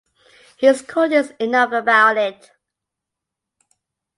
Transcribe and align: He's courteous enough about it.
He's 0.57 0.81
courteous 0.81 1.29
enough 1.39 1.71
about 1.71 2.17
it. 2.17 2.49